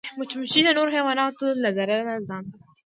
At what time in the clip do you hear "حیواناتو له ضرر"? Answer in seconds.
0.95-1.99